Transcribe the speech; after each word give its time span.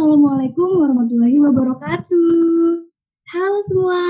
Assalamualaikum 0.00 0.80
warahmatullahi 0.80 1.36
wabarakatuh. 1.44 2.72
Halo 3.36 3.60
semua, 3.68 4.00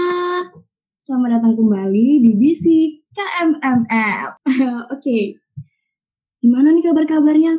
selamat 1.02 1.28
datang 1.34 1.58
kembali 1.58 2.22
di 2.22 2.30
Bisik 2.38 3.10
KMMF. 3.10 4.38
Oke, 4.94 5.42
gimana 6.38 6.78
nih 6.78 6.86
kabar-kabarnya? 6.86 7.58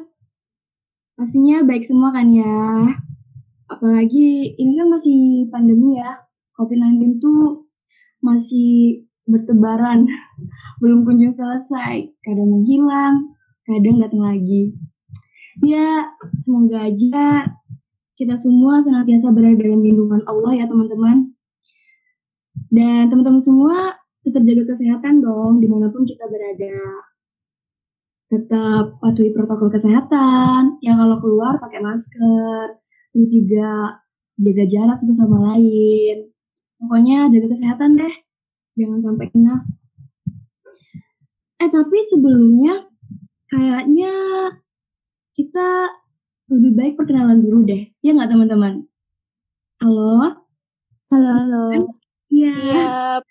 Pastinya 1.19 1.67
baik 1.67 1.83
semua 1.83 2.15
kan 2.15 2.31
ya? 2.31 2.95
Apalagi 3.67 4.55
ini 4.55 4.79
kan 4.79 4.87
masih 4.87 5.51
pandemi 5.51 5.99
ya, 5.99 6.23
COVID-19 6.55 7.19
tuh 7.19 7.67
masih 8.23 9.11
bertebaran, 9.27 10.07
belum 10.79 11.03
kunjung 11.03 11.35
selesai, 11.35 12.07
kadang 12.23 12.47
menghilang, 12.47 13.35
kadang 13.67 13.99
datang 13.99 14.23
lagi. 14.23 14.71
Ya, 15.67 16.15
semoga 16.39 16.87
aja 16.87 17.59
kita 18.21 18.37
semua 18.37 18.85
senantiasa 18.85 19.33
berada 19.33 19.57
dalam 19.57 19.81
lindungan 19.81 20.21
Allah 20.29 20.53
ya 20.53 20.65
teman-teman. 20.69 21.33
Dan 22.69 23.09
teman-teman 23.09 23.41
semua 23.41 23.97
tetap 24.21 24.45
jaga 24.45 24.69
kesehatan 24.69 25.25
dong 25.25 25.57
di 25.57 25.65
mana 25.65 25.89
pun 25.89 26.05
kita 26.05 26.29
berada. 26.29 26.77
Tetap 28.29 29.01
patuhi 29.01 29.33
protokol 29.33 29.73
kesehatan. 29.73 30.77
Ya 30.85 30.93
kalau 30.93 31.17
keluar 31.17 31.57
pakai 31.57 31.81
masker. 31.81 32.77
Terus 33.17 33.29
juga 33.33 33.97
jaga 34.37 34.63
jarak 34.69 34.97
satu 35.01 35.17
sama 35.17 35.41
lain. 35.51 36.29
Pokoknya 36.77 37.25
jaga 37.33 37.57
kesehatan 37.57 37.97
deh. 37.97 38.15
Jangan 38.77 39.01
sampai 39.01 39.25
kena. 39.33 39.65
Eh 41.57 41.69
tapi 41.73 41.97
sebelumnya 42.05 42.85
kayaknya 43.49 44.13
kita 45.33 46.00
lebih 46.51 46.71
baik 46.75 46.93
perkenalan 46.99 47.39
dulu 47.39 47.63
deh. 47.63 47.87
Ya 48.03 48.11
nggak 48.11 48.27
teman-teman? 48.27 48.83
Halo? 49.79 50.35
Halo, 51.07 51.29
halo. 51.31 51.63
Iya. 52.27 52.51
Siap. 52.51 53.23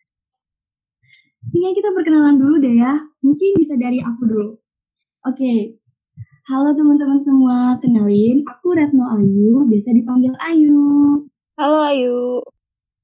Tinggal 1.53 1.73
kita 1.77 1.89
perkenalan 1.93 2.41
dulu 2.41 2.57
deh 2.65 2.75
ya. 2.81 2.97
Mungkin 3.21 3.61
bisa 3.61 3.77
dari 3.77 4.01
aku 4.01 4.25
dulu. 4.25 4.49
Oke. 5.29 5.77
Halo 6.49 6.73
teman-teman 6.73 7.21
semua. 7.21 7.77
Kenalin, 7.85 8.41
aku 8.49 8.73
Retno 8.73 9.05
Ayu. 9.13 9.69
Biasa 9.69 9.93
dipanggil 9.93 10.33
Ayu. 10.41 10.81
Halo 11.61 11.79
Ayu. 11.93 12.41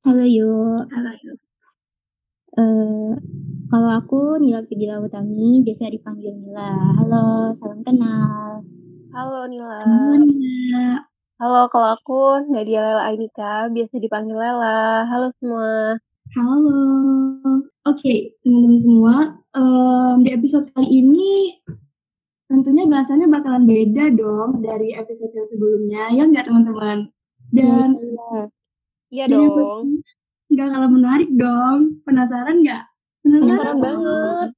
Halo, 0.07 0.25
Yu. 0.25 0.81
Halo 0.81 1.09
Ayu. 1.13 1.33
Eh, 2.57 3.13
kalau 3.69 3.91
aku 3.93 4.41
Nila 4.41 4.65
Fidila 4.65 5.03
Utami, 5.03 5.61
biasa 5.61 5.93
dipanggil 5.93 6.33
Nila. 6.41 6.73
Halo, 6.97 7.53
salam 7.53 7.85
kenal. 7.85 8.46
Halo 9.17 9.49
Nila. 9.49 9.81
Halo 9.81 10.21
Nila. 10.21 11.01
Halo, 11.41 11.73
kalau 11.73 11.97
aku 11.97 12.21
Nadia 12.53 12.85
Lela 12.85 13.09
Ainika, 13.09 13.65
biasa 13.73 13.97
dipanggil 13.97 14.37
Lela. 14.37 15.09
Halo 15.09 15.33
semua. 15.41 15.97
Halo. 16.37 16.85
Oke, 17.89 18.37
teman-teman 18.45 18.77
semua. 18.77 19.15
em, 19.57 20.21
di 20.21 20.37
episode 20.37 20.69
kali 20.77 21.01
ini 21.01 21.57
tentunya 22.45 22.85
bahasannya 22.85 23.33
bakalan 23.33 23.65
beda 23.65 24.13
dong 24.13 24.61
dari 24.61 24.93
episode 24.93 25.33
yang 25.33 25.49
sebelumnya. 25.49 26.13
Ya 26.13 26.29
nggak 26.29 26.53
teman-teman? 26.53 27.09
Dan 27.57 27.97
Iya. 27.97 28.41
Iya 29.09 29.25
dan 29.33 29.39
yang 29.41 29.49
dong. 29.49 29.57
pasti 29.57 30.53
nggak 30.53 30.69
kalah 30.77 30.91
menarik 30.93 31.31
dong. 31.41 32.05
Penasaran 32.05 32.61
nggak? 32.61 32.85
Penasaran 33.25 33.81
banget. 33.81 34.51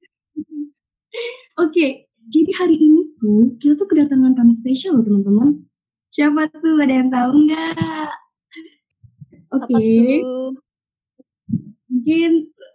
Oke, 1.62 2.07
jadi 2.28 2.50
hari 2.60 2.76
ini 2.76 3.00
tuh 3.16 3.56
kita 3.56 3.74
tuh 3.80 3.88
kedatangan 3.88 4.36
tamu 4.36 4.52
spesial 4.52 5.00
loh 5.00 5.04
teman-teman. 5.04 5.64
Siapa 6.12 6.48
tuh? 6.52 6.76
Ada 6.80 6.94
yang 7.04 7.10
tahu 7.12 7.30
nggak? 7.48 8.10
Oke, 9.48 9.76
tuh? 10.20 10.52
mungkin 11.88 12.30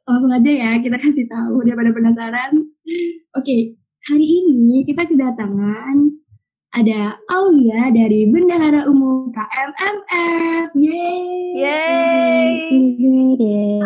langsung 0.10 0.34
aja 0.34 0.52
ya 0.52 0.72
kita 0.82 0.98
kasih 0.98 1.26
tahu 1.30 1.62
daripada 1.66 1.94
penasaran. 1.94 2.52
Oke, 3.38 3.78
hari 4.10 4.26
ini 4.26 4.82
kita 4.86 5.06
kedatangan 5.06 5.96
ada 6.74 7.22
Aulia 7.30 7.94
dari 7.94 8.26
Bendahara 8.26 8.90
Umum 8.90 9.30
KMMF. 9.30 10.74
Yeay! 10.74 12.50
Yeay. 12.74 13.82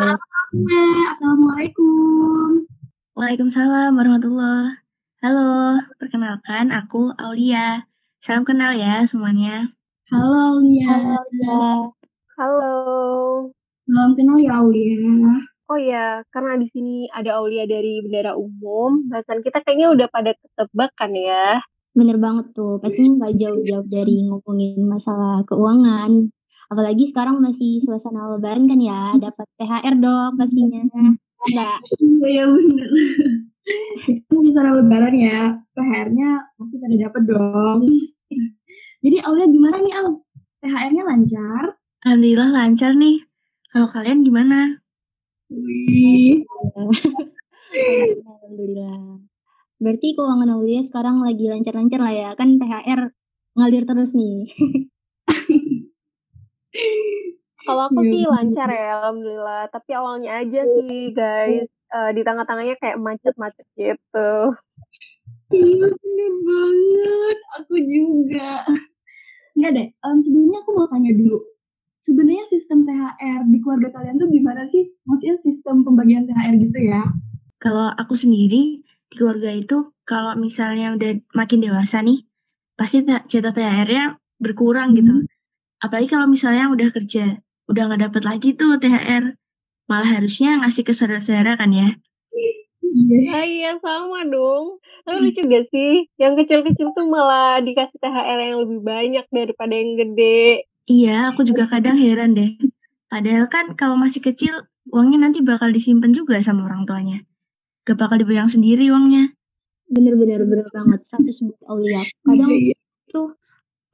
Nah, 0.48 1.04
Assalamualaikum. 1.12 2.64
Waalaikumsalam 3.20 3.92
warahmatullah. 4.00 4.87
Halo, 5.18 5.82
perkenalkan 5.98 6.70
aku 6.70 7.10
Aulia. 7.18 7.90
Salam 8.22 8.46
kenal 8.46 8.78
ya 8.78 9.02
semuanya. 9.02 9.66
Halo 10.14 10.62
Aulia. 10.62 11.18
Halo. 11.18 11.98
Halo. 12.38 12.74
Salam 13.90 14.14
kenal 14.14 14.38
ya 14.38 14.62
Aulia. 14.62 15.42
Oh 15.74 15.80
ya, 15.82 16.22
karena 16.30 16.62
di 16.62 16.70
sini 16.70 17.10
ada 17.10 17.42
Aulia 17.42 17.66
dari 17.66 17.98
Bendera 18.06 18.38
Umum, 18.38 19.10
bahasan 19.10 19.42
kita 19.42 19.66
kayaknya 19.66 19.90
udah 19.90 20.06
pada 20.06 20.38
ketebak 20.38 20.94
kan 20.94 21.10
ya. 21.10 21.66
Bener 21.98 22.22
banget 22.22 22.54
tuh. 22.54 22.78
Pasti 22.78 23.10
nggak 23.10 23.42
jauh-jauh 23.42 23.90
dari 23.90 24.22
ngomongin 24.22 24.86
masalah 24.86 25.42
keuangan. 25.50 26.30
Apalagi 26.70 27.10
sekarang 27.10 27.42
masih 27.42 27.82
suasana 27.82 28.38
lebaran 28.38 28.70
kan 28.70 28.78
ya. 28.78 29.18
Dapat 29.18 29.50
THR 29.58 29.98
dong 29.98 30.38
pastinya. 30.38 30.86
Enggak. 31.42 31.78
Iya 32.06 32.28
ya 32.30 32.44
bener. 32.54 32.90
Kita 34.08 34.32
mau 34.32 34.44
bicara 34.48 34.72
lebaran 34.72 35.16
ya. 35.16 35.60
THR-nya 35.76 36.30
pasti 36.56 36.76
pada 36.80 36.96
dapet 36.96 37.22
dong. 37.28 37.80
Jadi 39.04 39.18
Aulia 39.28 39.48
gimana 39.52 39.78
nih 39.84 39.94
Au? 40.00 40.24
THR-nya 40.64 41.04
lancar? 41.04 41.64
Alhamdulillah 42.08 42.50
lancar 42.56 42.92
nih. 42.96 43.18
Kalau 43.68 43.88
kalian 43.92 44.24
gimana? 44.24 44.80
Wih. 45.52 46.48
Alhamdulillah. 48.24 49.20
Berarti 49.78 50.08
keuangan 50.18 50.50
Aulia 50.56 50.82
sekarang 50.82 51.22
lagi 51.22 51.46
lancar-lancar 51.52 52.00
lah 52.02 52.16
ya. 52.16 52.30
Kan 52.40 52.58
THR 52.58 53.12
ngalir 53.60 53.84
terus 53.84 54.16
nih. 54.16 54.48
Kalau 57.68 57.92
aku 57.92 58.00
Iya, 58.00 58.12
sih 58.16 58.24
lancar 58.32 58.72
ya, 58.72 58.96
alhamdulillah. 58.96 59.68
Tapi 59.68 59.92
awalnya 59.92 60.40
aja 60.40 60.64
sih, 60.64 61.12
guys. 61.12 61.68
Eh, 61.88 62.12
di 62.12 62.22
tengah-tengahnya 62.28 62.76
kayak 62.84 63.00
macet-macet 63.00 63.64
gitu. 63.80 64.32
Iya 65.56 65.88
bener 65.88 66.34
banget. 66.44 67.38
Aku 67.64 67.76
juga. 67.80 68.68
Enggak 69.56 69.72
deh. 69.72 69.88
em, 69.96 70.18
sebelumnya 70.20 70.60
aku 70.68 70.72
mau 70.76 70.88
tanya 70.92 71.16
dulu. 71.16 71.40
Sebenarnya 72.04 72.44
sistem 72.48 72.84
THR 72.84 73.48
di 73.48 73.58
keluarga 73.64 73.90
kalian 73.96 74.20
tuh 74.20 74.28
gimana 74.28 74.68
sih? 74.68 74.92
Maksudnya 75.08 75.40
sistem 75.44 75.88
pembagian 75.88 76.28
THR 76.28 76.56
gitu 76.60 76.80
ya? 76.84 77.04
Kalau 77.64 77.88
aku 77.96 78.14
sendiri 78.20 78.84
di 78.84 79.16
keluarga 79.16 79.52
itu 79.56 79.96
kalau 80.04 80.36
misalnya 80.36 80.92
udah 80.92 81.24
makin 81.36 81.64
dewasa 81.64 82.04
nih, 82.04 82.28
pasti 82.76 83.08
ta- 83.08 83.24
jatah 83.24 83.56
THR-nya 83.56 84.20
berkurang 84.44 84.92
gitu. 84.96 85.24
Apalagi 85.80 86.08
kalau 86.12 86.28
misalnya 86.28 86.68
udah 86.68 86.92
kerja, 86.92 87.40
udah 87.72 87.82
nggak 87.88 88.12
dapat 88.12 88.24
lagi 88.28 88.50
tuh 88.60 88.76
THR. 88.76 89.24
Malah 89.88 90.20
harusnya 90.20 90.60
ngasih 90.60 90.84
ke 90.84 90.92
saudara-saudara 90.92 91.56
kan 91.56 91.72
ya. 91.72 91.96
Iya. 92.84 93.40
Iya 93.48 93.72
sama 93.80 94.28
dong. 94.28 94.84
Tapi 95.08 95.32
lucu 95.32 95.40
gak 95.48 95.66
sih? 95.72 96.12
Yang 96.20 96.44
kecil-kecil 96.44 96.92
tuh 96.92 97.08
malah 97.08 97.64
dikasih 97.64 97.96
THR 98.00 98.40
yang 98.44 98.60
lebih 98.68 98.80
banyak 98.84 99.26
daripada 99.32 99.72
yang 99.72 99.96
gede. 99.96 100.68
Iya, 100.88 101.32
aku 101.32 101.48
juga 101.48 101.68
kadang 101.68 101.96
heran 101.96 102.36
deh. 102.36 102.60
Padahal 103.08 103.48
kan 103.48 103.76
kalau 103.80 103.96
masih 103.96 104.20
kecil, 104.20 104.68
uangnya 104.92 105.32
nanti 105.32 105.40
bakal 105.40 105.72
disimpan 105.72 106.12
juga 106.12 106.40
sama 106.44 106.68
orang 106.68 106.84
tuanya. 106.84 107.24
Gak 107.88 107.96
bakal 107.96 108.20
dipegang 108.20 108.52
sendiri 108.52 108.92
uangnya. 108.92 109.32
Bener-bener 109.88 110.44
bener 110.44 110.68
banget. 110.68 111.08
100 111.08 111.48
buat 111.48 111.64
Aulia. 111.72 112.04
Kadang 112.28 112.52
Iya, 112.52 112.76
iya. 112.76 112.76
tuh 113.08 113.40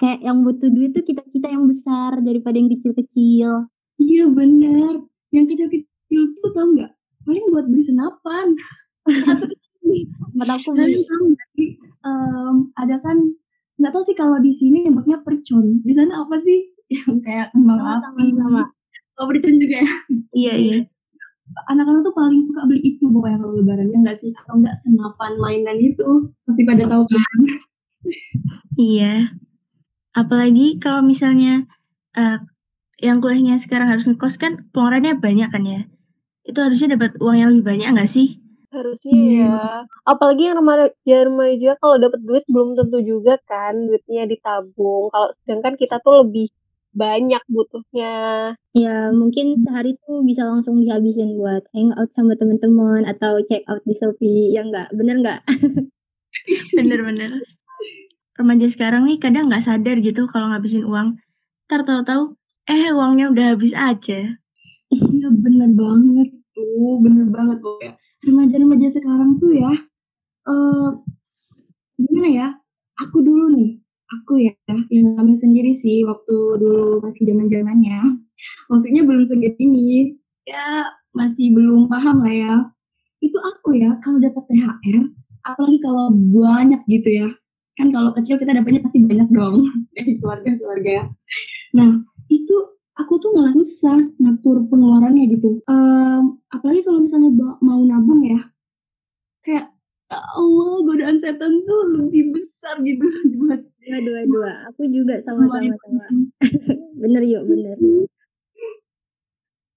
kayak 0.02 0.26
yang 0.26 0.42
butuh 0.42 0.70
duit 0.74 0.98
tuh 0.98 1.06
kita-kita 1.06 1.54
yang 1.54 1.70
besar 1.70 2.18
daripada 2.26 2.58
yang 2.58 2.74
kecil-kecil. 2.74 3.70
Iya 4.02 4.26
bener. 4.34 5.06
Yang 5.34 5.46
kecil-kecil 5.58 6.22
tuh 6.38 6.50
tau 6.54 6.68
nggak? 6.78 6.92
Paling 7.26 7.46
buat 7.50 7.66
beli 7.66 7.84
senapan. 7.84 8.48
Atau 10.42 10.56
aku 10.56 10.70
kalian 10.74 11.04
tahu 11.06 11.24
nggak 11.34 11.50
sih? 11.58 11.70
em, 12.04 12.56
ada 12.78 12.96
kan 13.02 13.18
nggak 13.82 13.92
tahu 13.94 14.04
sih 14.06 14.16
kalau 14.16 14.38
di 14.40 14.54
sini 14.54 14.86
nyebutnya 14.86 15.20
percon. 15.26 15.82
Di 15.82 15.94
sana 15.98 16.24
apa 16.24 16.38
sih? 16.38 16.70
Yang 16.94 17.26
kayak 17.26 17.48
kembang 17.52 17.82
sama-sama 17.82 18.22
api. 18.22 18.38
sama. 18.38 18.64
Oh 19.18 19.26
percon 19.26 19.56
juga 19.58 19.78
ya. 19.82 19.94
Iya, 20.34 20.54
iya. 20.58 20.78
Anak-anak 21.70 22.02
tuh 22.08 22.16
paling 22.16 22.42
suka 22.42 22.66
beli 22.66 22.82
itu 22.82 23.06
pokoknya 23.14 23.38
kalau 23.42 23.54
lebaran 23.58 23.90
ya 23.90 23.98
nggak 24.02 24.18
sih? 24.18 24.32
Atau 24.34 24.62
nggak 24.62 24.78
senapan 24.80 25.34
mainan 25.42 25.78
itu? 25.82 26.30
Pasti 26.46 26.62
pada 26.66 26.86
tahu 26.86 27.04
kan? 27.10 27.40
Iya. 28.78 29.34
Apalagi 30.14 30.78
kalau 30.82 31.02
misalnya 31.06 31.66
eh, 32.18 32.38
yang 33.04 33.20
kuliahnya 33.20 33.60
sekarang 33.60 33.92
harus 33.92 34.08
ngekos 34.08 34.40
kan 34.40 34.64
pengeluarannya 34.72 35.20
banyak 35.20 35.50
kan 35.52 35.64
ya. 35.68 35.82
Itu 36.48 36.60
harusnya 36.64 36.96
dapat 36.96 37.20
uang 37.20 37.36
yang 37.36 37.50
lebih 37.52 37.66
banyak 37.68 37.88
nggak 37.92 38.08
sih? 38.08 38.40
Harusnya 38.72 39.12
Iya. 39.14 39.44
ya. 39.46 39.60
Apalagi 40.08 40.50
yang 40.50 40.58
remaja-remaja 40.64 41.72
kalau 41.78 41.96
dapat 42.00 42.20
duit 42.24 42.44
belum 42.48 42.80
tentu 42.80 43.00
juga 43.04 43.36
kan 43.46 43.76
duitnya 43.86 44.24
ditabung. 44.26 45.12
Kalau 45.12 45.30
sedangkan 45.44 45.76
kita 45.76 46.00
tuh 46.00 46.24
lebih 46.26 46.48
banyak 46.94 47.42
butuhnya. 47.50 48.16
Ya, 48.74 49.10
mungkin 49.10 49.58
sehari 49.58 49.98
tuh 50.06 50.22
bisa 50.26 50.46
langsung 50.46 50.82
dihabisin 50.82 51.38
buat 51.38 51.66
hangout 51.74 52.10
sama 52.14 52.38
teman-teman 52.38 53.06
atau 53.06 53.42
check 53.46 53.66
out 53.68 53.82
di 53.86 53.94
Shopee. 53.94 54.54
Ya 54.54 54.62
enggak? 54.66 54.90
Bener 54.94 55.22
enggak? 55.22 55.42
Bener-bener. 56.74 57.42
Remaja 58.38 58.66
sekarang 58.66 59.06
nih 59.06 59.22
kadang 59.22 59.46
nggak 59.50 59.62
sadar 59.62 60.02
gitu 60.02 60.26
kalau 60.26 60.50
ngabisin 60.50 60.86
uang. 60.90 61.22
Ntar 61.70 61.86
tahu-tahu, 61.86 62.34
eh 62.70 62.92
uangnya 62.94 63.32
udah 63.34 63.46
habis 63.56 63.74
aja. 63.76 64.20
Iya 64.94 65.28
bener 65.34 65.70
banget 65.74 66.30
tuh, 66.54 67.02
bener 67.02 67.28
banget 67.34 67.58
pokoknya. 67.60 67.94
Remaja-remaja 68.24 68.88
sekarang 68.94 69.42
tuh 69.42 69.52
ya, 69.58 69.72
eh 70.48 70.90
gimana 72.00 72.30
ya? 72.30 72.48
Aku 73.02 73.26
dulu 73.26 73.58
nih, 73.58 73.84
aku 74.22 74.34
ya 74.46 74.54
yang 74.94 75.18
ngalamin 75.18 75.38
sendiri 75.38 75.74
sih 75.74 76.06
waktu 76.06 76.36
dulu 76.62 77.02
masih 77.02 77.26
zaman 77.26 77.50
zamannya 77.50 78.00
maksudnya 78.70 79.02
belum 79.06 79.24
segini 79.26 80.14
ya 80.46 80.92
masih 81.18 81.54
belum 81.56 81.90
paham 81.90 82.22
lah 82.22 82.34
ya 82.34 82.56
itu 83.24 83.38
aku 83.40 83.80
ya 83.80 83.96
kalau 84.04 84.20
dapat 84.22 84.44
THR 84.52 85.06
apalagi 85.44 85.78
kalau 85.82 86.12
banyak 86.14 86.82
gitu 86.92 87.10
ya 87.10 87.28
kan 87.74 87.90
kalau 87.90 88.14
kecil 88.14 88.38
kita 88.38 88.54
dapatnya 88.54 88.86
pasti 88.86 89.02
banyak 89.02 89.30
dong 89.34 89.66
dari 89.98 90.20
keluarga-keluarga 90.22 91.10
nah 91.74 91.90
itu 92.34 92.56
aku 92.98 93.14
tuh 93.22 93.30
nggak 93.34 93.54
susah 93.54 93.98
ngatur 94.22 94.66
pengeluarannya 94.70 95.26
gitu 95.30 95.62
um, 95.70 96.42
apalagi 96.50 96.82
kalau 96.82 97.00
misalnya 97.06 97.30
mau 97.62 97.82
nabung 97.86 98.22
ya 98.26 98.42
kayak 99.46 99.74
ya 100.10 100.20
Allah 100.38 100.78
godaan 100.86 101.18
setan 101.18 101.66
tuh 101.66 101.82
lebih 101.98 102.38
besar 102.38 102.78
gitu 102.82 103.06
buat 103.38 103.62
Aduh, 103.84 104.16
aduh, 104.16 104.48
aku 104.72 104.88
juga 104.88 105.20
sama-sama 105.20 105.76
sama. 105.76 106.08
bener 107.04 107.24
yuk, 107.28 107.44
bener. 107.44 107.76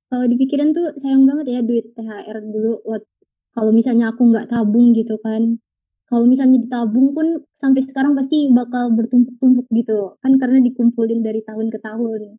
Kalau 0.07 0.25
dipikirin 0.31 0.71
tuh 0.71 0.95
sayang 1.03 1.27
banget 1.27 1.59
ya 1.59 1.61
duit 1.67 1.91
THR 1.91 2.39
dulu. 2.39 2.87
Kalau 3.51 3.71
misalnya 3.75 4.15
aku 4.15 4.31
nggak 4.31 4.47
tabung 4.47 4.95
gitu 4.95 5.19
kan. 5.19 5.59
Kalau 6.07 6.23
misalnya 6.31 6.63
ditabung 6.63 7.19
pun 7.19 7.43
sampai 7.51 7.83
sekarang 7.83 8.15
pasti 8.15 8.47
bakal 8.55 8.95
bertumpuk-tumpuk 8.95 9.67
gitu. 9.75 10.15
Kan 10.23 10.39
karena 10.39 10.63
dikumpulin 10.63 11.27
dari 11.27 11.43
tahun 11.43 11.67
ke 11.75 11.83
tahun. 11.83 12.39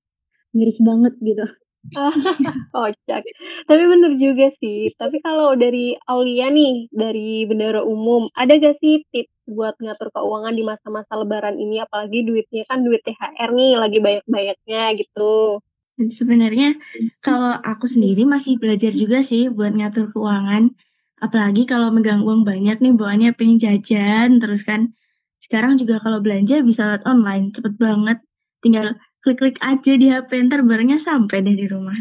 Miris 0.58 0.82
banget 0.82 1.14
gitu. 1.22 1.46
Kocak. 2.74 3.22
Tapi 3.68 3.84
bener 3.88 4.12
juga 4.20 4.52
sih. 4.60 4.92
Tapi 4.98 5.24
kalau 5.24 5.56
dari 5.56 5.96
Aulia 6.10 6.52
nih, 6.52 6.92
dari 6.92 7.48
bendera 7.48 7.84
umum, 7.84 8.28
ada 8.36 8.58
gak 8.60 8.76
sih 8.82 9.04
tips 9.14 9.32
buat 9.48 9.80
ngatur 9.80 10.12
keuangan 10.12 10.54
di 10.56 10.64
masa-masa 10.68 11.16
lebaran 11.16 11.56
ini? 11.56 11.80
Apalagi 11.80 12.28
duitnya 12.28 12.68
kan 12.68 12.84
duit 12.84 13.04
THR 13.08 13.50
nih, 13.56 13.72
lagi 13.80 14.00
banyak-banyaknya 14.04 14.84
gitu. 15.00 15.64
Dan 15.98 16.14
sebenarnya 16.14 16.78
kalau 17.26 17.58
aku 17.58 17.90
sendiri 17.90 18.28
masih 18.28 18.62
belajar 18.62 18.94
juga 18.94 19.26
sih 19.26 19.50
buat 19.50 19.74
ngatur 19.74 20.14
keuangan. 20.14 20.76
Apalagi 21.18 21.66
kalau 21.66 21.90
megang 21.90 22.22
uang 22.22 22.46
banyak 22.46 22.78
nih, 22.78 22.94
bawaannya 22.94 23.34
pengen 23.34 23.58
jajan 23.58 24.38
terus 24.38 24.62
kan. 24.62 24.94
Sekarang 25.42 25.74
juga 25.80 25.98
kalau 25.98 26.22
belanja 26.22 26.62
bisa 26.62 26.86
lewat 26.86 27.04
online, 27.10 27.50
cepet 27.50 27.74
banget. 27.82 28.22
Tinggal 28.62 28.94
klik-klik 29.22 29.58
aja 29.66 29.92
di 29.98 30.08
HP 30.10 30.30
ntar 30.48 30.62
barangnya 30.64 31.02
sampai 31.02 31.42
deh 31.42 31.56
di 31.58 31.68
rumah. 31.68 31.98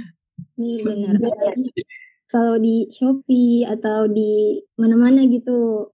Iya 0.56 0.84
benar. 0.84 1.14
Kalau 2.26 2.58
di 2.58 2.90
Shopee 2.92 3.64
atau 3.64 4.10
di 4.10 4.60
mana-mana 4.76 5.24
gitu 5.30 5.88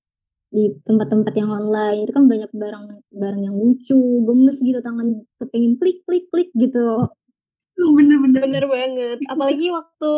di 0.53 0.69
tempat-tempat 0.85 1.33
yang 1.33 1.49
online 1.49 2.05
itu 2.05 2.13
kan 2.13 2.29
banyak 2.29 2.51
barang 2.53 2.85
barang 3.09 3.41
yang 3.41 3.57
lucu, 3.57 3.97
gemes 4.27 4.61
gitu 4.61 4.85
tangan 4.85 5.25
kepengin 5.41 5.81
klik 5.81 6.05
klik 6.05 6.29
klik 6.29 6.51
gitu. 6.57 7.09
Bener-bener 7.79 8.45
bener 8.45 8.65
banget. 8.69 9.19
Apalagi 9.33 9.73
waktu 9.73 10.11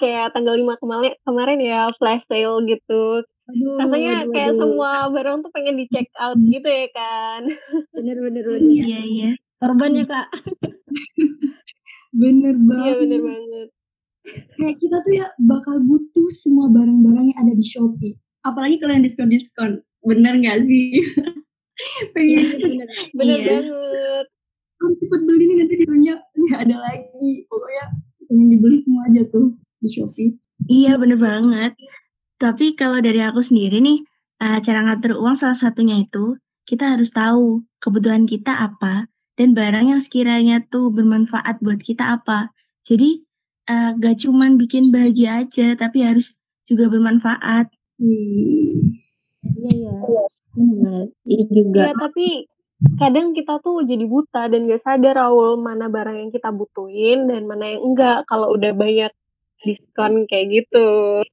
kayak 0.00 0.32
tanggal 0.32 0.56
5 0.56 0.76
kemarin 0.80 1.12
kemarin 1.24 1.58
ya 1.60 1.80
flash 1.96 2.24
sale 2.28 2.64
gitu. 2.68 3.24
Aduh, 3.50 3.82
Rasanya 3.82 4.14
aduh, 4.24 4.32
kayak 4.36 4.52
aduh. 4.54 4.60
semua 4.62 4.90
barang 5.10 5.36
tuh 5.42 5.50
pengen 5.52 5.74
di 5.80 5.86
check 5.90 6.08
out 6.20 6.38
gitu 6.38 6.68
ya 6.68 6.88
kan. 6.92 7.42
Bener 7.96 8.16
bener 8.20 8.44
bener. 8.46 8.60
Iya 8.64 9.00
iya 9.04 9.30
korban 9.60 9.92
ya 9.94 10.04
kak. 10.08 10.28
Bener 12.20 12.54
banget. 12.58 12.84
iya 12.84 12.92
bener 12.98 13.20
banget. 13.22 13.68
Kayak 14.58 14.76
kita 14.82 14.96
tuh 15.06 15.14
ya 15.14 15.26
bakal 15.46 15.78
butuh 15.86 16.28
semua 16.34 16.66
barang-barang 16.68 17.30
yang 17.30 17.38
ada 17.38 17.52
di 17.54 17.64
Shopee. 17.64 18.14
Apalagi 18.42 18.82
kalau 18.82 18.92
yang 18.98 19.04
diskon-diskon. 19.06 19.80
Bener 20.02 20.34
nggak 20.40 20.66
sih? 20.66 21.06
Pengen 22.14 22.44
ya, 22.44 22.56
bener, 22.60 22.88
bener 23.16 23.38
iya. 23.40 23.48
banget. 23.62 24.26
Harus 24.80 24.96
cepet 25.00 25.20
beli 25.28 25.44
nih 25.44 25.56
nanti 25.60 25.74
diskonnya 25.76 26.14
nggak 26.18 26.60
ada 26.66 26.76
lagi. 26.80 27.30
Pokoknya 27.48 27.84
pengen 28.28 28.46
dibeli 28.52 28.78
semua 28.80 29.02
aja 29.08 29.22
tuh 29.28 29.54
di 29.80 29.88
Shopee. 29.88 30.30
Iya 30.68 31.00
bener 31.00 31.16
banget. 31.20 31.72
Tapi 32.40 32.76
kalau 32.76 33.00
dari 33.00 33.20
aku 33.20 33.40
sendiri 33.40 33.80
nih 33.80 34.00
uh, 34.40 34.58
cara 34.60 34.80
ngatur 34.88 35.20
uang 35.20 35.36
salah 35.36 35.56
satunya 35.56 36.00
itu 36.00 36.36
kita 36.64 36.96
harus 36.96 37.12
tahu 37.12 37.64
kebutuhan 37.80 38.24
kita 38.24 38.52
apa 38.56 39.08
dan 39.40 39.56
barang 39.56 39.96
yang 39.96 40.00
sekiranya 40.04 40.60
tuh 40.68 40.92
bermanfaat 40.92 41.64
buat 41.64 41.80
kita 41.80 42.20
apa. 42.20 42.52
Jadi 42.84 43.24
uh, 43.72 43.96
gak 43.96 44.20
cuman 44.20 44.60
bikin 44.60 44.92
bahagia 44.92 45.48
aja, 45.48 45.72
tapi 45.80 46.04
harus 46.04 46.36
juga 46.68 46.92
bermanfaat. 46.92 47.72
Iya 47.96 48.84
iya, 49.80 50.24
benar. 50.52 51.08
Ini 51.24 51.44
juga. 51.48 51.88
Iya 51.88 51.94
tapi 51.96 52.44
kadang 53.00 53.32
kita 53.32 53.64
tuh 53.64 53.80
jadi 53.88 54.04
buta 54.04 54.52
dan 54.52 54.68
gak 54.68 54.84
sadar 54.84 55.16
Raul 55.16 55.56
mana 55.56 55.88
barang 55.88 56.20
yang 56.20 56.30
kita 56.36 56.52
butuhin 56.52 57.24
dan 57.32 57.48
mana 57.48 57.72
yang 57.72 57.80
enggak 57.80 58.28
kalau 58.28 58.52
udah 58.52 58.76
banyak 58.76 59.08
diskon 59.64 60.28
kayak 60.28 60.52
gitu. 60.52 61.24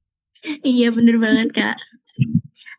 Iya 0.64 0.96
bener 0.96 1.20
banget 1.20 1.52
kak. 1.52 1.76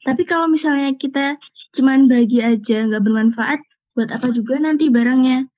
Tapi 0.10 0.26
kalau 0.26 0.50
misalnya 0.50 0.90
kita 0.98 1.38
cuman 1.78 2.10
bahagia 2.10 2.58
aja 2.58 2.82
nggak 2.90 3.04
bermanfaat, 3.06 3.62
buat 4.00 4.16
apa 4.16 4.32
juga 4.32 4.56
nanti 4.64 4.88
barangnya? 4.88 5.52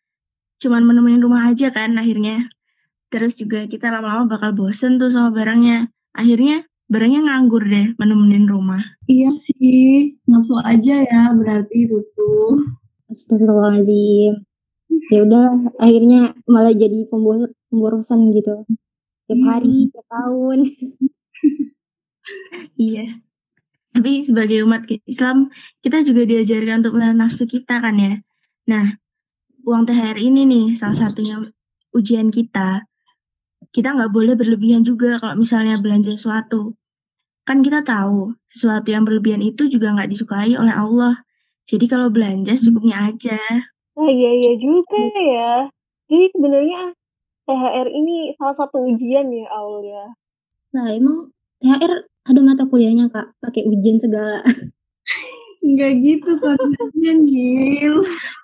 Cuman 0.58 0.82
menemuin 0.82 1.22
rumah 1.22 1.46
aja 1.54 1.70
kan 1.70 1.94
akhirnya. 1.94 2.50
Terus 3.14 3.38
juga 3.38 3.70
kita 3.70 3.94
lama-lama 3.94 4.26
bakal 4.34 4.58
bosen 4.58 4.98
tuh 4.98 5.14
sama 5.14 5.30
barangnya. 5.30 5.94
Akhirnya 6.18 6.66
barangnya 6.90 7.22
nganggur 7.30 7.70
deh 7.70 7.94
menemuin 8.02 8.50
rumah. 8.50 8.82
Iya 9.06 9.30
sih 9.30 10.18
nafsu 10.26 10.58
aja 10.58 11.06
ya 11.06 11.38
berarti 11.38 11.86
itu 11.86 12.02
tuh 12.18 12.66
Astagfirullahaladzim. 13.14 14.42
Ya 15.14 15.20
udah 15.22 15.78
akhirnya 15.78 16.34
malah 16.50 16.74
jadi 16.74 17.06
pembor 17.14 17.54
pemborosan 17.70 18.34
gitu. 18.34 18.66
Tiap 19.30 19.38
hmm. 19.38 19.50
hari 19.54 19.94
tiap 19.94 20.08
tahun. 20.10 20.60
Iya. 22.80 23.20
Tapi 23.92 24.24
sebagai 24.24 24.64
umat 24.64 24.88
Islam 25.04 25.52
kita 25.84 26.00
juga 26.06 26.24
diajarkan 26.24 26.80
untuk 26.80 26.96
menahan 26.96 27.18
nafsu 27.20 27.44
kita 27.44 27.84
kan 27.84 28.00
ya 28.00 28.24
Nah, 28.72 28.88
uang 29.68 29.84
THR 29.84 30.16
ini 30.16 30.48
nih 30.48 30.66
salah 30.80 30.96
satunya 30.96 31.36
ujian 31.92 32.32
kita. 32.32 32.88
Kita 33.68 33.92
nggak 33.92 34.16
boleh 34.16 34.40
berlebihan 34.40 34.80
juga 34.88 35.20
kalau 35.20 35.36
misalnya 35.36 35.76
belanja 35.76 36.16
sesuatu. 36.16 36.80
Kan 37.44 37.60
kita 37.68 37.84
tahu, 37.84 38.32
sesuatu 38.48 38.88
yang 38.88 39.04
berlebihan 39.04 39.44
itu 39.44 39.68
juga 39.68 39.92
nggak 39.92 40.08
disukai 40.08 40.56
oleh 40.56 40.72
Allah. 40.72 41.20
Jadi 41.68 41.84
kalau 41.92 42.08
belanja 42.08 42.56
secukupnya 42.56 43.12
aja. 43.12 43.44
Oh 44.00 44.08
iya 44.08 44.40
iya 44.40 44.54
juga 44.56 45.04
ya. 45.20 45.56
Jadi 46.08 46.32
sebenarnya 46.32 46.96
THR 47.44 47.88
ini 47.92 48.32
salah 48.40 48.56
satu 48.56 48.88
ujian 48.88 49.28
ya 49.36 49.52
Allah 49.52 49.84
ya. 49.84 50.06
Nah 50.80 50.88
emang 50.96 51.36
THR 51.60 52.08
ada 52.08 52.40
mata 52.40 52.64
kuliahnya 52.64 53.12
kak, 53.12 53.36
pakai 53.44 53.68
ujian 53.68 54.00
segala. 54.00 54.40
Enggak 55.62 55.94
gitu 56.02 56.32
konsepnya 56.42 57.14
Nil. 57.22 57.96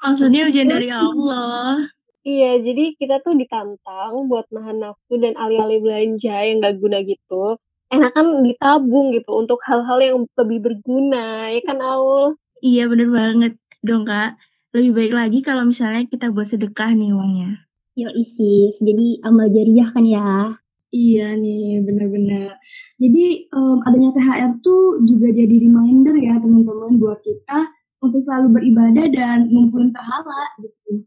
Maksudnya 0.05 0.41
ujian 0.47 0.69
dari 0.69 0.89
Allah. 0.93 1.81
Iya, 2.27 2.59
jadi 2.59 2.91
kita 3.00 3.24
tuh 3.24 3.39
ditantang 3.39 4.27
buat 4.27 4.51
nahan 4.51 4.83
nafsu 4.83 5.15
dan 5.15 5.33
alih-alih 5.39 5.79
belanja 5.79 6.36
yang 6.43 6.59
gak 6.59 6.75
guna 6.77 7.00
gitu. 7.07 7.55
Enakan 7.88 8.43
ditabung 8.43 9.15
gitu 9.15 9.31
untuk 9.31 9.63
hal-hal 9.63 10.03
yang 10.03 10.17
lebih 10.36 10.59
berguna, 10.59 11.55
ya 11.55 11.62
kan 11.63 11.79
Aul? 11.79 12.36
Iya 12.59 12.91
bener 12.91 13.07
banget 13.07 13.53
dong 13.79 14.03
kak. 14.03 14.36
Lebih 14.75 14.91
baik 14.91 15.13
lagi 15.15 15.39
kalau 15.39 15.63
misalnya 15.63 16.03
kita 16.03 16.27
buat 16.36 16.51
sedekah 16.51 16.91
nih 16.91 17.15
uangnya. 17.15 17.63
Yo 17.95 18.12
isi, 18.12 18.75
jadi 18.75 19.24
amal 19.24 19.47
jariah 19.47 19.88
kan 19.88 20.03
ya. 20.03 20.59
Iya 20.91 21.39
nih, 21.39 21.79
bener-bener. 21.88 22.56
Jadi 22.97 23.45
um, 23.53 23.77
adanya 23.85 24.09
THR 24.17 24.51
tuh 24.65 25.05
juga 25.05 25.29
jadi 25.29 25.55
reminder 25.69 26.17
ya 26.17 26.41
teman-teman 26.41 26.97
buat 26.97 27.21
kita 27.21 27.69
untuk 28.01 28.21
selalu 28.25 28.57
beribadah 28.57 29.05
dan 29.13 29.37
ngumpulin 29.53 29.93
pahala 29.93 30.41
gitu. 30.61 31.05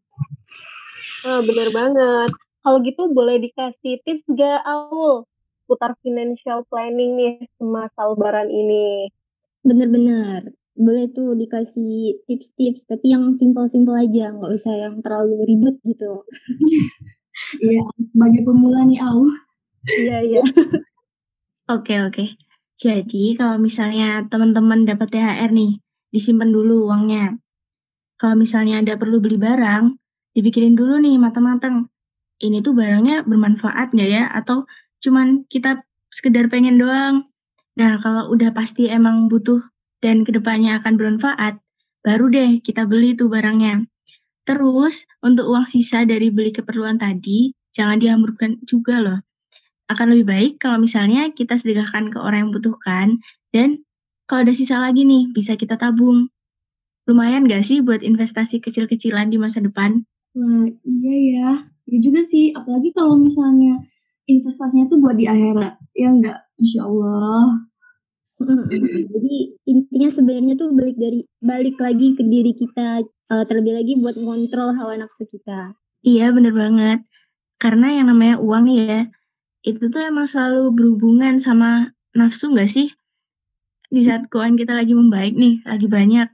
Nah, 1.27 1.43
bener 1.43 1.69
banget. 1.75 2.31
Kalau 2.63 2.79
gitu 2.87 3.03
boleh 3.11 3.43
dikasih 3.43 3.99
tips 4.07 4.25
gak 4.39 4.63
Aul 4.63 5.27
putar 5.67 5.95
financial 6.03 6.67
planning 6.67 7.15
nih 7.19 7.35
semasa 7.59 8.07
lebaran 8.11 8.51
ini? 8.51 9.11
Bener-bener. 9.67 10.55
boleh 10.81 11.13
tuh 11.13 11.37
dikasih 11.37 12.25
tips-tips 12.25 12.89
tapi 12.89 13.13
yang 13.13 13.37
simpel-simpel 13.37 13.93
aja 13.93 14.33
nggak 14.33 14.49
usah 14.55 14.73
yang 14.81 14.97
terlalu 15.05 15.45
ribet 15.45 15.77
gitu 15.85 16.25
Iya, 17.61 17.85
sebagai 18.09 18.49
pemula 18.49 18.89
nih 18.89 18.97
Au. 19.05 19.29
iya 20.01 20.25
iya 20.25 20.41
Oke, 21.71 22.03
oke. 22.03 22.35
Jadi 22.75 23.39
kalau 23.39 23.55
misalnya 23.63 24.27
teman-teman 24.27 24.83
dapat 24.83 25.07
THR 25.15 25.55
nih, 25.55 25.79
disimpan 26.11 26.51
dulu 26.51 26.91
uangnya. 26.91 27.39
Kalau 28.19 28.35
misalnya 28.35 28.83
ada 28.83 28.99
perlu 28.99 29.23
beli 29.23 29.39
barang, 29.39 29.95
dipikirin 30.35 30.75
dulu 30.75 30.99
nih 30.99 31.23
matang-matang. 31.23 31.87
Ini 32.43 32.59
tuh 32.67 32.75
barangnya 32.75 33.23
bermanfaat 33.23 33.95
nggak 33.95 34.11
ya? 34.11 34.27
Atau 34.35 34.67
cuman 34.99 35.47
kita 35.47 35.87
sekedar 36.11 36.51
pengen 36.51 36.75
doang? 36.75 37.31
Nah, 37.79 38.03
kalau 38.03 38.35
udah 38.35 38.51
pasti 38.51 38.91
emang 38.91 39.31
butuh 39.31 39.63
dan 40.03 40.27
ke 40.27 40.35
depannya 40.35 40.83
akan 40.83 40.99
bermanfaat, 40.99 41.63
baru 42.03 42.35
deh 42.35 42.59
kita 42.67 42.83
beli 42.83 43.15
tuh 43.15 43.31
barangnya. 43.31 43.87
Terus, 44.43 45.07
untuk 45.23 45.47
uang 45.47 45.71
sisa 45.71 46.03
dari 46.03 46.35
beli 46.35 46.51
keperluan 46.51 46.99
tadi, 46.99 47.55
jangan 47.71 48.03
dihamburkan 48.03 48.59
juga 48.67 48.99
loh 48.99 49.30
akan 49.91 50.15
lebih 50.15 50.27
baik 50.31 50.53
kalau 50.63 50.79
misalnya 50.79 51.35
kita 51.35 51.59
sedekahkan 51.59 52.15
ke 52.15 52.19
orang 52.23 52.47
yang 52.47 52.49
membutuhkan 52.55 53.19
dan 53.51 53.83
kalau 54.31 54.47
ada 54.47 54.55
sisa 54.55 54.79
lagi 54.79 55.03
nih 55.03 55.35
bisa 55.35 55.59
kita 55.59 55.75
tabung. 55.75 56.31
Lumayan 57.11 57.51
gak 57.51 57.67
sih 57.67 57.83
buat 57.83 58.07
investasi 58.07 58.63
kecil-kecilan 58.63 59.35
di 59.35 59.43
masa 59.43 59.59
depan? 59.59 60.07
Wah, 60.39 60.71
iya 60.87 61.17
ya. 61.35 61.51
Ya 61.91 61.99
juga 61.99 62.23
sih, 62.23 62.55
apalagi 62.55 62.95
kalau 62.95 63.19
misalnya 63.19 63.83
investasinya 64.31 64.87
tuh 64.87 65.03
buat 65.03 65.19
di 65.19 65.27
akhirat. 65.27 65.75
Ya 65.99 66.09
enggak? 66.15 66.39
Insya 66.63 66.87
Allah. 66.87 67.67
jadi 68.41 69.37
intinya 69.69 70.09
sebenarnya 70.09 70.55
tuh 70.57 70.73
balik 70.73 70.97
dari 70.97 71.21
balik 71.45 71.77
lagi 71.77 72.17
ke 72.17 72.25
diri 72.25 72.57
kita 72.57 73.05
uh, 73.05 73.45
terlebih 73.45 73.77
lagi 73.77 73.93
buat 74.01 74.17
ngontrol 74.17 74.81
hawa 74.81 74.97
nafsu 74.97 75.29
kita 75.29 75.77
Iya 76.01 76.33
bener 76.33 76.57
banget. 76.57 77.05
Karena 77.61 77.93
yang 77.93 78.09
namanya 78.09 78.41
uang 78.41 78.65
nih 78.65 78.79
ya, 78.89 79.01
itu 79.61 79.93
tuh 79.93 80.01
emang 80.01 80.25
selalu 80.25 80.73
berhubungan 80.73 81.37
sama 81.37 81.93
nafsu 82.17 82.51
nggak 82.53 82.71
sih? 82.71 82.89
Di 83.91 84.07
saat 84.07 84.31
keuangan 84.31 84.57
kita 84.57 84.73
lagi 84.73 84.95
membaik 84.95 85.35
nih, 85.35 85.67
lagi 85.67 85.91
banyak, 85.91 86.29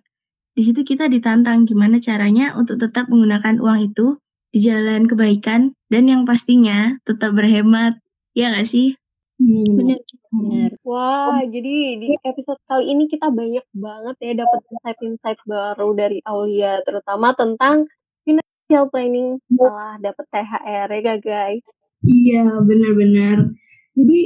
di 0.56 0.62
situ 0.64 0.88
kita 0.88 1.12
ditantang 1.12 1.68
gimana 1.68 2.00
caranya 2.00 2.56
untuk 2.56 2.80
tetap 2.80 3.12
menggunakan 3.12 3.60
uang 3.60 3.92
itu 3.92 4.16
di 4.48 4.64
jalan 4.64 5.04
kebaikan 5.04 5.76
dan 5.92 6.08
yang 6.08 6.24
pastinya 6.24 6.96
tetap 7.04 7.36
berhemat, 7.36 8.00
ya 8.32 8.48
nggak 8.48 8.64
sih? 8.64 8.96
Hmm. 9.36 9.76
bener 9.76 10.00
bener 10.32 10.72
Wah, 10.80 11.44
jadi 11.44 12.00
di 12.00 12.16
episode 12.24 12.56
kali 12.64 12.88
ini 12.88 13.04
kita 13.04 13.28
banyak 13.28 13.68
banget 13.76 14.16
ya 14.24 14.32
dapat 14.32 14.60
insight-insight 14.72 15.40
baru 15.44 15.92
dari 15.92 16.24
Aulia, 16.24 16.80
terutama 16.88 17.36
tentang 17.36 17.84
financial 18.24 18.88
planning 18.88 19.36
setelah 19.44 20.00
dapat 20.00 20.24
THR 20.32 20.88
ya 20.88 21.00
gak 21.04 21.20
guys? 21.20 21.64
Iya, 22.06 22.62
benar-benar. 22.62 23.50
Jadi 23.98 24.18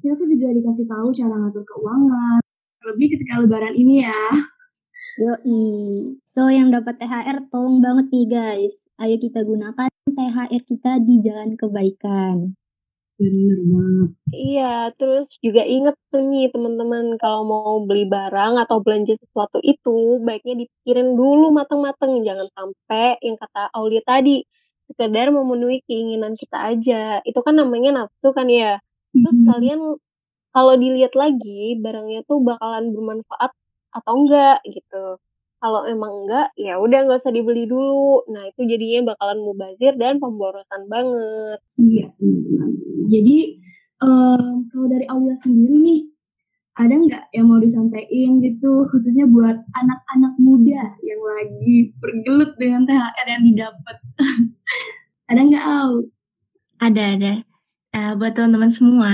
kita 0.00 0.16
tuh 0.16 0.28
juga 0.30 0.48
dikasih 0.56 0.86
tahu 0.88 1.08
cara 1.12 1.34
ngatur 1.36 1.64
keuangan. 1.68 2.40
Lebih 2.88 3.06
ketika 3.12 3.44
lebaran 3.44 3.74
ini 3.76 4.06
ya. 4.06 4.24
Yoi. 5.18 5.66
So 6.24 6.46
yang 6.46 6.70
dapat 6.70 7.02
THR 7.02 7.50
tolong 7.50 7.82
banget 7.82 8.06
nih 8.14 8.26
guys. 8.30 8.86
Ayo 9.02 9.18
kita 9.18 9.42
gunakan 9.42 9.90
THR 10.06 10.62
kita 10.62 11.02
di 11.02 11.14
jalan 11.26 11.58
kebaikan. 11.58 12.54
Bener 13.18 13.58
banget. 13.66 14.10
Iya, 14.30 14.94
terus 14.94 15.26
juga 15.42 15.66
inget 15.66 15.98
tuh 16.14 16.22
nih 16.22 16.54
teman-teman 16.54 17.18
kalau 17.18 17.42
mau 17.42 17.82
beli 17.82 18.06
barang 18.06 18.62
atau 18.62 18.78
belanja 18.78 19.18
sesuatu 19.18 19.58
itu 19.66 20.22
baiknya 20.22 20.62
dipikirin 20.62 21.18
dulu 21.18 21.50
matang-matang, 21.50 22.22
jangan 22.22 22.46
sampai 22.54 23.18
yang 23.18 23.34
kata 23.34 23.74
Aulia 23.74 24.06
tadi 24.06 24.46
sekedar 24.98 25.30
memenuhi 25.30 25.86
keinginan 25.86 26.34
kita 26.34 26.74
aja. 26.74 27.22
Itu 27.22 27.38
kan 27.46 27.54
namanya 27.54 28.04
nafsu 28.04 28.34
kan 28.34 28.50
ya. 28.50 28.82
Terus 29.14 29.38
Mhm. 29.38 29.46
kalian 29.46 29.80
kalau 30.50 30.74
dilihat 30.74 31.14
lagi 31.14 31.78
barangnya 31.78 32.26
tuh 32.26 32.42
bakalan 32.42 32.90
bermanfaat 32.90 33.54
atau 33.94 34.12
enggak 34.18 34.58
gitu. 34.66 35.22
Kalau 35.62 35.86
emang 35.86 36.26
enggak, 36.26 36.50
ya 36.58 36.82
udah 36.82 36.98
nggak 37.06 37.22
usah 37.22 37.30
dibeli 37.30 37.70
dulu. 37.70 38.26
Nah 38.30 38.50
itu 38.50 38.66
jadinya 38.66 39.14
bakalan 39.14 39.38
mubazir 39.38 39.94
dan 39.94 40.18
pemborosan 40.18 40.90
banget. 40.90 41.58
Iya, 41.78 42.10
bener. 42.18 42.68
Jadi 43.06 43.36
em, 44.02 44.66
kalau 44.70 44.86
dari 44.90 45.06
Aulia 45.06 45.34
sendiri 45.38 45.76
nih, 45.78 46.00
ada 46.78 46.94
nggak 46.94 47.24
yang 47.34 47.50
mau 47.50 47.58
disampaikan 47.58 48.38
gitu, 48.38 48.86
khususnya 48.94 49.26
buat 49.26 49.58
anak-anak 49.74 50.34
muda 50.38 50.94
yang 51.02 51.22
lagi 51.26 51.90
bergelut 51.98 52.54
dengan 52.54 52.86
THR 52.86 53.26
yang 53.26 53.44
didapat? 53.50 53.96
ada 55.28 55.40
nggak 55.44 55.64
Au? 55.64 56.08
Ada, 56.80 57.02
ada. 57.20 57.32
Nah, 57.92 58.10
buat 58.16 58.32
teman-teman 58.32 58.72
semua, 58.72 59.12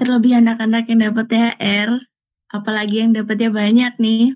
terlebih 0.00 0.40
anak-anak 0.40 0.88
yang 0.88 1.00
dapat 1.10 1.24
THR, 1.28 1.88
apalagi 2.50 3.04
yang 3.04 3.12
dapatnya 3.12 3.50
banyak 3.50 3.92
nih, 4.00 4.34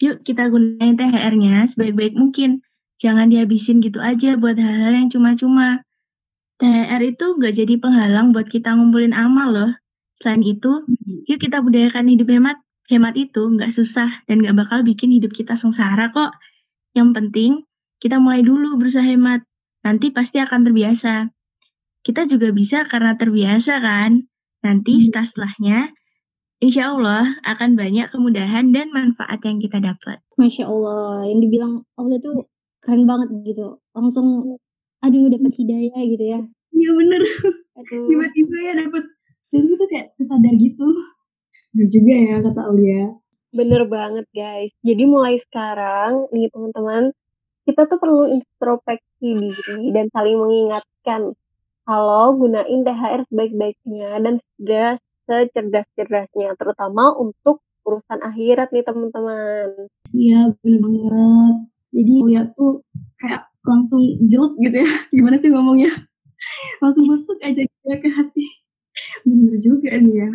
yuk 0.00 0.24
kita 0.24 0.48
gunain 0.48 0.96
THR-nya 0.96 1.68
sebaik-baik 1.70 2.16
mungkin. 2.16 2.64
Jangan 3.00 3.32
dihabisin 3.32 3.80
gitu 3.80 4.00
aja 4.00 4.36
buat 4.36 4.60
hal-hal 4.60 4.92
yang 4.92 5.08
cuma-cuma. 5.08 5.84
THR 6.60 7.00
itu 7.00 7.26
gak 7.40 7.56
jadi 7.56 7.80
penghalang 7.80 8.36
buat 8.36 8.44
kita 8.44 8.76
ngumpulin 8.76 9.16
amal 9.16 9.48
loh. 9.52 9.72
Selain 10.12 10.44
itu, 10.44 10.84
yuk 11.24 11.40
kita 11.40 11.64
budayakan 11.64 12.12
hidup 12.12 12.28
hemat. 12.28 12.60
Hemat 12.92 13.16
itu 13.16 13.48
gak 13.56 13.72
susah 13.72 14.10
dan 14.28 14.44
gak 14.44 14.52
bakal 14.52 14.84
bikin 14.84 15.08
hidup 15.08 15.32
kita 15.32 15.56
sengsara 15.56 16.12
kok. 16.12 16.36
Yang 16.92 17.08
penting, 17.16 17.50
kita 18.02 18.20
mulai 18.20 18.44
dulu 18.44 18.76
berusaha 18.76 19.04
hemat. 19.04 19.40
Nanti 19.80 20.12
pasti 20.12 20.36
akan 20.40 20.60
terbiasa. 20.68 21.28
Kita 22.00 22.24
juga 22.28 22.52
bisa 22.52 22.84
karena 22.84 23.16
terbiasa 23.16 23.80
kan. 23.80 24.24
Nanti 24.60 25.00
Hmm. 25.00 25.04
setelah-setelahnya, 25.08 25.78
insya 26.60 26.92
Allah 26.92 27.40
akan 27.48 27.76
banyak 27.76 28.12
kemudahan 28.12 28.72
dan 28.76 28.92
manfaat 28.92 29.40
yang 29.44 29.56
kita 29.56 29.80
dapat. 29.80 30.20
Masya 30.36 30.68
Allah, 30.68 31.24
yang 31.28 31.40
dibilang 31.40 31.84
Allah 31.96 32.16
tuh 32.20 32.44
keren 32.84 33.08
banget 33.08 33.28
gitu. 33.44 33.80
Langsung, 33.96 34.56
aduh 35.00 35.28
dapat 35.32 35.52
hidayah 35.56 36.02
gitu 36.04 36.24
ya. 36.24 36.40
Iya 36.76 36.90
bener. 36.96 37.22
Aduh. 37.80 38.04
Tiba-tiba 38.08 38.56
ya 38.60 38.72
dapet. 38.84 39.04
Dan 39.50 39.62
itu 39.66 39.84
kayak 39.88 40.12
kesadar 40.20 40.54
gitu. 40.56 40.86
Bener 41.72 41.86
juga 41.88 42.14
ya 42.14 42.36
kata 42.44 42.60
Aulia. 42.68 43.04
Bener 43.50 43.82
banget 43.88 44.26
guys. 44.30 44.70
Jadi 44.84 45.02
mulai 45.08 45.40
sekarang 45.42 46.28
nih 46.30 46.46
teman-teman, 46.54 47.10
kita 47.68 47.86
tuh 47.86 47.98
perlu 48.00 48.24
introspeksi 48.30 49.28
diri 49.36 49.92
dan 49.92 50.08
saling 50.12 50.36
mengingatkan 50.38 51.34
kalau 51.84 52.36
gunain 52.38 52.86
THR 52.86 53.26
sebaik-baiknya 53.26 54.10
dan 54.22 54.34
sudah 54.38 54.88
secerdas-cerdasnya, 55.26 56.54
terutama 56.58 57.14
untuk 57.14 57.62
urusan 57.86 58.20
akhirat 58.22 58.70
nih 58.70 58.84
teman-teman. 58.84 59.90
Iya 60.14 60.54
bener 60.60 60.78
banget. 60.84 61.54
Jadi 61.90 62.12
Aulia 62.22 62.42
tuh 62.54 62.86
kayak 63.18 63.50
langsung 63.66 64.02
jelek 64.30 64.54
gitu 64.62 64.76
ya. 64.86 64.90
Gimana 65.16 65.36
sih 65.38 65.50
ngomongnya? 65.50 65.90
langsung 66.80 67.04
masuk 67.04 67.36
aja 67.44 67.60
gitu 67.60 67.84
ya 67.84 67.96
ke 68.00 68.08
hati. 68.08 68.44
Bener 69.28 69.54
juga 69.60 69.92
nih 70.00 70.24
ya. 70.24 70.30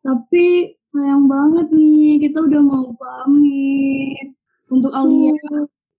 Tapi 0.00 0.44
sayang 0.88 1.28
banget 1.28 1.66
nih, 1.74 2.22
kita 2.24 2.38
udah 2.40 2.62
mau 2.62 2.88
pamit. 2.96 4.32
Untuk 4.70 4.94
Aulia, 4.94 5.34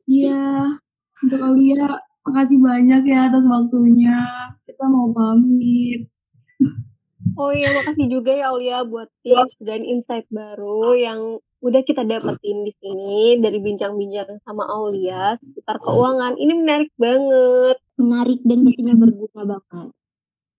iya. 0.08 0.78
Untuk 1.22 1.42
Aulia, 1.42 2.02
makasih 2.26 2.58
banyak 2.58 3.02
ya 3.06 3.30
atas 3.30 3.46
waktunya. 3.46 4.18
Kita 4.66 4.86
mau 4.90 5.14
pamit. 5.14 6.10
Oh 7.38 7.54
iya, 7.54 7.70
makasih 7.70 8.10
juga 8.10 8.34
ya 8.34 8.50
Aulia 8.50 8.82
buat 8.82 9.08
tips 9.22 9.62
dan 9.62 9.86
insight 9.86 10.26
baru 10.34 10.98
yang 10.98 11.20
udah 11.62 11.82
kita 11.86 12.02
dapetin 12.02 12.66
di 12.66 12.74
sini 12.82 13.38
dari 13.38 13.62
bincang-bincang 13.62 14.42
sama 14.42 14.66
Aulia 14.66 15.38
seputar 15.38 15.78
keuangan. 15.78 16.34
Ini 16.42 16.54
menarik 16.58 16.92
banget. 16.98 17.78
Menarik 18.02 18.42
dan 18.42 18.66
pastinya 18.66 18.96
berguna 18.98 19.42
banget. 19.46 19.94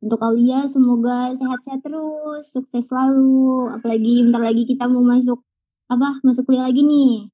Untuk 0.02 0.18
Aulia 0.22 0.66
semoga 0.70 1.34
sehat-sehat 1.34 1.82
terus, 1.82 2.46
sukses 2.50 2.86
selalu. 2.86 3.70
Apalagi 3.74 4.26
bentar 4.26 4.42
lagi 4.42 4.62
kita 4.62 4.86
mau 4.86 5.02
masuk 5.02 5.42
apa? 5.90 6.22
Masuk 6.22 6.46
kuliah 6.46 6.70
lagi 6.70 6.86
nih. 6.86 7.31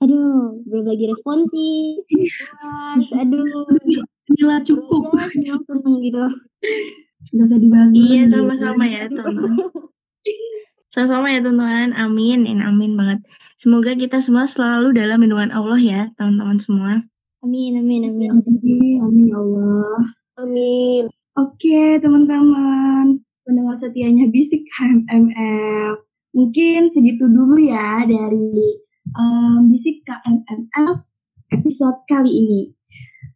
Aduh, 0.00 0.64
belum 0.64 0.84
lagi 0.88 1.04
responsif. 1.12 2.00
Puas, 2.08 3.04
aduh. 3.20 3.44
Inilah 4.32 4.64
cukup. 4.64 5.12
Senang-senang 5.12 5.96
gitu. 6.00 6.24
Gak 7.36 7.44
usah 7.44 7.60
dibahas 7.60 7.88
dulu. 7.92 8.00
Iya 8.08 8.22
sama-sama 8.32 8.84
ya 8.88 9.02
teman-teman. 9.12 9.60
Sama-sama 10.88 11.26
ya 11.28 11.44
teman-teman. 11.44 11.92
Amin, 12.00 12.48
In, 12.48 12.64
amin 12.64 12.96
banget. 12.96 13.20
Semoga 13.60 13.92
kita 13.92 14.24
semua 14.24 14.48
selalu 14.48 14.96
dalam 14.96 15.20
lindungan 15.20 15.52
Allah 15.52 15.76
ya 15.76 16.00
teman-teman 16.16 16.56
semua. 16.56 16.92
Amin, 17.44 17.76
amin, 17.76 18.08
amin. 18.08 18.28
Amin, 18.40 18.96
amin 19.04 19.24
ya 19.28 19.36
Allah. 19.36 20.00
Amin. 20.40 21.04
Oke 21.36 22.00
teman-teman, 22.00 23.20
pendengar 23.44 23.76
setianya 23.76 24.32
Bisik 24.32 24.64
KMMF. 24.76 26.00
Mungkin 26.32 26.88
segitu 26.88 27.28
dulu 27.28 27.60
ya 27.60 28.04
dari 28.08 28.80
um, 29.16 29.68
Bisik 29.72 30.02
KMMF 30.06 31.04
episode 31.50 31.98
kali 32.06 32.30
ini. 32.30 32.62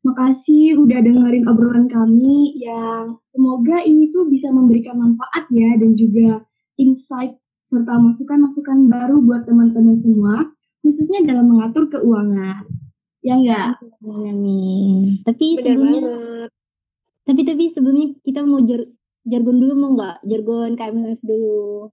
Makasih 0.05 0.77
udah 0.85 1.01
dengerin 1.01 1.49
obrolan 1.49 1.89
kami 1.89 2.53
yang 2.61 3.17
semoga 3.25 3.81
ini 3.81 4.13
tuh 4.13 4.29
bisa 4.29 4.53
memberikan 4.53 5.01
manfaat 5.01 5.49
ya 5.49 5.81
dan 5.81 5.97
juga 5.97 6.45
insight 6.77 7.41
serta 7.65 7.97
masukan-masukan 7.97 8.93
baru 8.93 9.25
buat 9.25 9.49
teman-teman 9.49 9.97
semua, 9.97 10.45
khususnya 10.85 11.25
dalam 11.25 11.49
mengatur 11.49 11.89
keuangan. 11.89 12.69
Ya 13.25 13.41
enggak? 13.41 13.81
Amin. 14.05 15.25
Tapi 15.25 15.57
Bener 15.57 15.63
sebelumnya, 15.65 16.01
banget. 16.05 16.51
tapi 17.25 17.41
tapi 17.49 17.65
sebelumnya 17.73 18.07
kita 18.21 18.45
mau 18.45 18.61
jar 18.69 18.85
jargon 19.25 19.57
dulu 19.57 19.73
mau 19.81 19.91
nggak? 19.97 20.17
Jargon 20.29 20.71
KMF 20.77 21.21
dulu. 21.25 21.89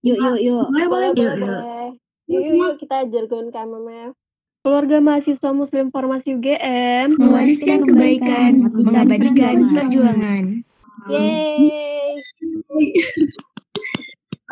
Yuk 0.00 0.16
yuk 0.16 0.38
yuk. 0.40 0.64
Boleh, 0.72 0.88
boleh. 0.88 1.08
Boleh, 1.12 1.20
Yuk, 1.20 1.34
boleh. 1.44 1.73
Yuk, 2.24 2.40
yuk, 2.40 2.56
yuk, 2.56 2.72
kita 2.80 3.04
jargon 3.12 3.52
KMMF. 3.52 4.16
Keluarga 4.64 4.96
mahasiswa 4.96 5.50
Muslim 5.52 5.92
Farmasi 5.92 6.40
UGM. 6.40 7.20
Mewariskan 7.20 7.84
kebaikan, 7.84 8.64
mengabadikan 8.72 9.68
perjuangan. 9.68 10.64
Yeay. 11.12 11.68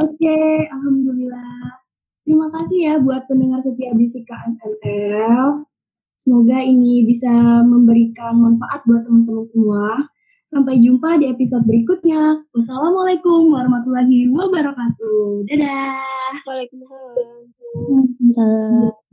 Oke, 0.05 0.39
alhamdulillah. 0.69 1.81
Terima 2.29 2.53
kasih 2.53 2.79
ya 2.79 2.95
buat 3.01 3.25
pendengar 3.25 3.65
setia 3.65 3.97
Bisik 3.97 4.29
KMML. 4.29 5.65
Semoga 6.21 6.61
ini 6.61 7.09
bisa 7.09 7.65
memberikan 7.65 8.37
manfaat 8.37 8.85
buat 8.85 9.09
teman-teman 9.09 9.49
semua. 9.49 10.13
Sampai 10.45 10.77
jumpa 10.85 11.25
di 11.25 11.33
episode 11.33 11.65
berikutnya. 11.65 12.37
Wassalamualaikum 12.53 13.49
warahmatullahi 13.49 14.29
wabarakatuh. 14.29 15.49
Dadah. 15.49 15.97
Waalaikumsalam. 16.45 17.52
Waalaikumsalam. 17.75 19.03